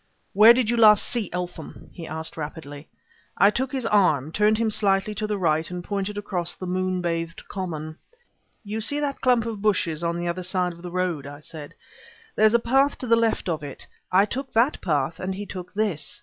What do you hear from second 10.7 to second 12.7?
of the road?" I said. "There's a